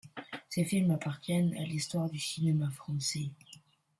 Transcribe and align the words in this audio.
Ces 0.49 0.65
films 0.65 0.89
appartiennent 0.89 1.55
à 1.57 1.63
l'histoire 1.63 2.09
du 2.09 2.17
cinéma 2.17 2.71
français. 2.71 3.29